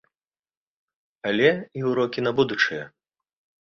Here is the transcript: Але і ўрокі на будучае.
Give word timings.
Але 1.33 1.53
і 1.81 1.87
ўрокі 1.91 2.19
на 2.29 2.37
будучае. 2.43 2.85